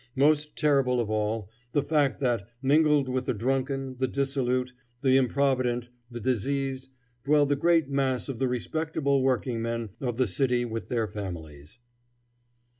Most 0.15 0.57
terrible 0.57 0.99
of 0.99 1.11
all... 1.11 1.51
the 1.73 1.83
fact 1.83 2.19
that, 2.21 2.47
mingled 2.59 3.07
with 3.07 3.27
the 3.27 3.35
drunken, 3.35 3.97
the 3.99 4.07
dissolute, 4.07 4.73
the 5.01 5.15
improvident, 5.15 5.89
the 6.09 6.19
diseased, 6.19 6.89
dwell 7.23 7.45
the 7.45 7.55
great 7.55 7.87
mass 7.87 8.27
of 8.27 8.39
the 8.39 8.47
respectable 8.47 9.21
workingmen 9.21 9.91
of 9.99 10.17
the 10.17 10.25
city 10.25 10.65
with 10.65 10.87
their 10.89 11.07
families." 11.07 11.77